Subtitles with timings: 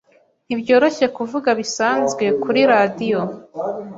[0.45, 3.19] Ntibyoroshye kuvuga bisanzwe kuri radio.